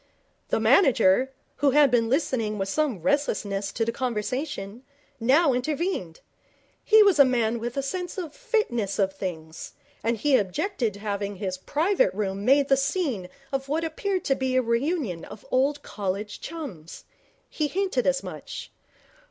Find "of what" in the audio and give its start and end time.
13.51-13.83